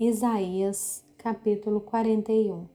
[0.00, 2.68] Isaías, capítulo 41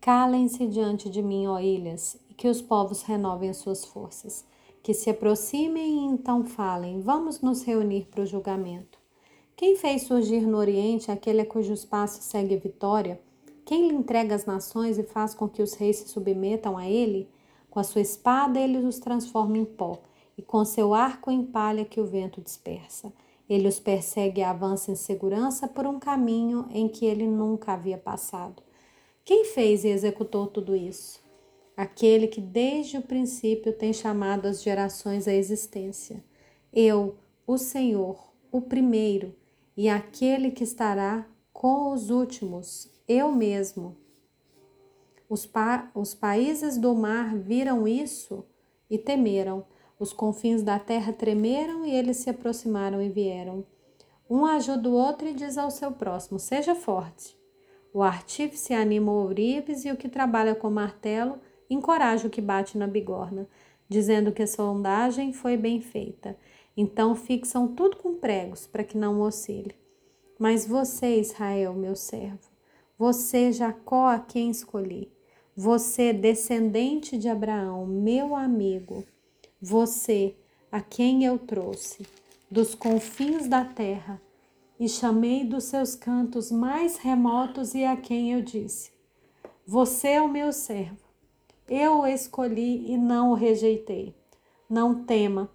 [0.00, 4.44] Calem-se diante de mim, ó ilhas, e que os povos renovem as suas forças.
[4.80, 9.00] Que se aproximem e então falem: Vamos nos reunir para o julgamento.
[9.56, 13.20] Quem fez surgir no Oriente aquele a cujos passos segue a vitória?
[13.64, 17.28] Quem lhe entrega as nações e faz com que os reis se submetam a ele?
[17.68, 19.98] Com a sua espada ele os transforma em pó,
[20.38, 23.12] e com seu arco em palha que o vento dispersa.
[23.48, 27.98] Ele os persegue e avança em segurança por um caminho em que ele nunca havia
[27.98, 28.62] passado.
[29.24, 31.22] Quem fez e executou tudo isso?
[31.76, 36.22] Aquele que desde o princípio tem chamado as gerações à existência.
[36.72, 39.34] Eu, o Senhor, o primeiro,
[39.76, 43.96] e aquele que estará com os últimos, eu mesmo.
[45.28, 48.44] Os, pa os países do mar viram isso
[48.88, 49.64] e temeram
[49.98, 53.64] os confins da terra tremeram e eles se aproximaram e vieram.
[54.28, 57.36] Um ajuda o outro e diz ao seu próximo: Seja forte.
[57.92, 61.38] O artífice anima o ourives e o que trabalha com martelo
[61.70, 63.48] encoraja o que bate na bigorna,
[63.88, 66.36] dizendo que a sondagem foi bem feita.
[66.76, 69.74] Então fixam tudo com pregos para que não oscile.
[70.38, 72.50] Mas você, Israel, meu servo,
[72.98, 75.12] você, Jacó, a quem escolhi,
[75.56, 79.04] você, descendente de Abraão, meu amigo,
[79.64, 80.36] você,
[80.70, 82.06] a quem eu trouxe
[82.50, 84.20] dos confins da terra,
[84.78, 88.92] e chamei dos seus cantos mais remotos, e a quem eu disse:
[89.66, 91.02] Você é o meu servo.
[91.66, 94.14] Eu o escolhi e não o rejeitei.
[94.68, 95.50] Não tema,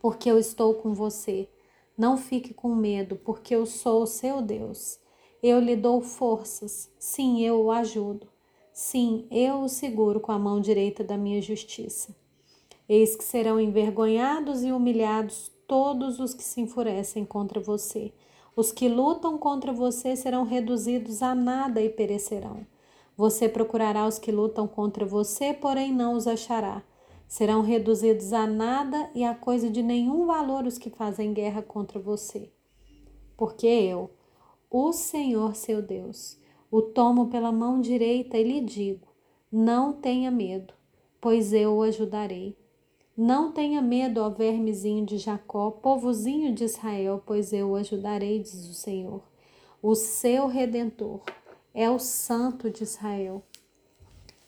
[0.00, 1.48] porque eu estou com você.
[1.96, 4.98] Não fique com medo, porque eu sou o seu Deus.
[5.40, 6.90] Eu lhe dou forças.
[6.98, 8.26] Sim, eu o ajudo.
[8.72, 12.18] Sim, eu o seguro com a mão direita da minha justiça.
[12.92, 18.12] Eis que serão envergonhados e humilhados todos os que se enfurecem contra você.
[18.56, 22.66] Os que lutam contra você serão reduzidos a nada e perecerão.
[23.16, 26.82] Você procurará os que lutam contra você, porém não os achará.
[27.28, 32.00] Serão reduzidos a nada e a coisa de nenhum valor os que fazem guerra contra
[32.00, 32.50] você.
[33.36, 34.10] Porque eu,
[34.68, 36.36] o Senhor seu Deus,
[36.68, 39.06] o tomo pela mão direita e lhe digo:
[39.52, 40.74] Não tenha medo,
[41.20, 42.58] pois eu o ajudarei.
[43.22, 48.66] Não tenha medo, ó vermezinho de Jacó, povozinho de Israel, pois eu o ajudarei, diz
[48.66, 49.22] o Senhor.
[49.82, 51.20] O seu redentor
[51.74, 53.44] é o Santo de Israel.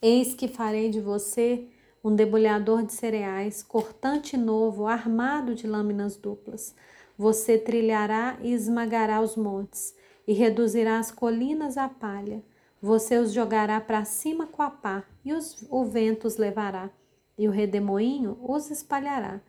[0.00, 1.69] Eis que farei de você
[2.03, 6.75] um debulhador de cereais, cortante novo, armado de lâminas duplas.
[7.19, 9.94] Você trilhará e esmagará os montes,
[10.27, 12.43] e reduzirá as colinas à palha.
[12.81, 16.91] Você os jogará para cima com a pá, e os, o vento os levará
[17.37, 19.41] e o redemoinho os espalhará.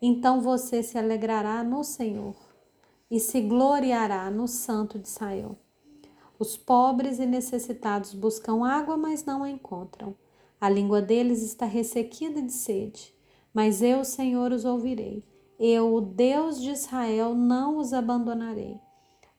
[0.00, 2.36] Então você se alegrará no Senhor
[3.10, 5.56] e se gloriará no Santo de Israel.
[6.38, 10.14] Os pobres e necessitados buscam água, mas não a encontram.
[10.60, 13.12] A língua deles está ressequida de sede.
[13.52, 15.24] Mas eu, Senhor, os ouvirei.
[15.58, 18.78] Eu, o Deus de Israel, não os abandonarei.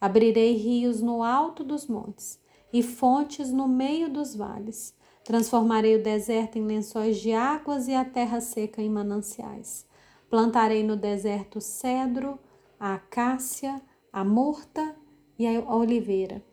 [0.02, 2.40] Abrirei rios no alto dos montes
[2.72, 4.94] e fontes no meio dos vales.
[5.30, 9.86] Transformarei o deserto em lençóis de águas e a terra seca em mananciais.
[10.28, 12.40] Plantarei no deserto cedro,
[12.80, 13.80] a acácia,
[14.12, 14.96] a murta
[15.38, 16.44] e a oliveira.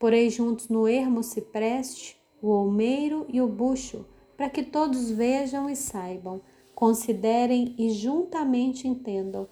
[0.00, 4.04] Porei juntos no ermo cipreste, o olmeiro e o bucho,
[4.36, 6.40] para que todos vejam e saibam,
[6.74, 9.46] considerem e juntamente entendam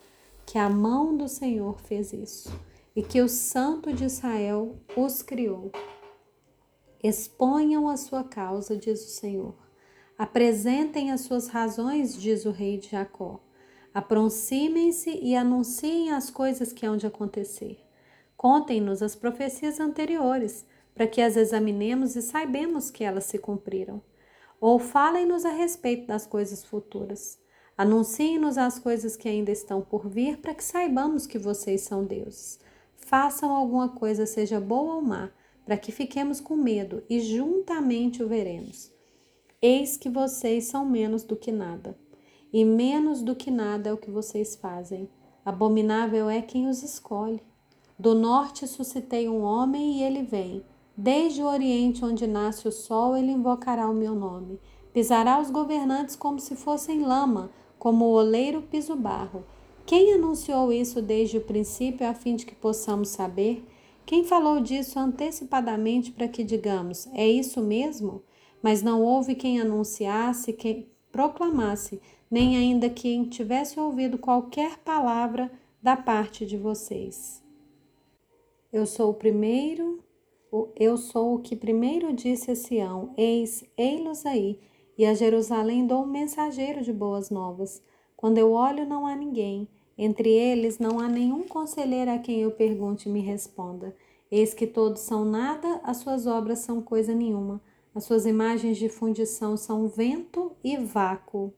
[0.45, 2.53] que a mão do Senhor fez isso
[2.97, 5.71] e que o Santo de Israel os criou.
[7.03, 9.55] Exponham a sua causa, diz o Senhor.
[10.17, 13.41] Apresentem as suas razões, diz o rei de Jacó.
[13.93, 17.79] Aproximem-se e anunciem as coisas que hão de acontecer.
[18.37, 20.65] Contem-nos as profecias anteriores,
[20.95, 24.01] para que as examinemos e saibamos que elas se cumpriram.
[24.61, 27.39] Ou falem-nos a respeito das coisas futuras.
[27.77, 32.61] Anunciem-nos as coisas que ainda estão por vir, para que saibamos que vocês são deuses.
[32.97, 35.31] Façam alguma coisa, seja boa ou má,
[35.65, 38.93] para que fiquemos com medo e juntamente o veremos.
[39.61, 41.97] Eis que vocês são menos do que nada,
[42.53, 45.09] e menos do que nada é o que vocês fazem.
[45.45, 47.43] Abominável é quem os escolhe.
[47.99, 50.65] Do norte suscitei um homem e ele vem.
[50.97, 54.61] Desde o oriente, onde nasce o sol, ele invocará o meu nome.
[54.93, 59.45] Pisará os governantes como se fossem lama, como o oleiro pisa o barro.
[59.87, 63.67] Quem anunciou isso desde o princípio, a fim de que possamos saber?
[64.05, 68.23] Quem falou disso antecipadamente para que digamos, é isso mesmo?
[68.63, 72.01] Mas não houve quem anunciasse, quem proclamasse,
[72.31, 75.51] nem ainda quem tivesse ouvido qualquer palavra
[75.83, 77.43] da parte de vocês.
[78.73, 80.03] Eu sou o primeiro,
[80.77, 84.59] eu sou o que primeiro disse a Sião: Eis, ei-los aí.
[84.97, 87.83] E a Jerusalém dou um mensageiro de boas novas.
[88.17, 89.67] Quando eu olho, não há ninguém.
[89.97, 93.95] Entre eles não há nenhum conselheiro a quem eu pergunte e me responda.
[94.31, 97.61] Eis que todos são nada, as suas obras são coisa nenhuma.
[97.95, 101.53] As suas imagens de fundição são vento e vácuo.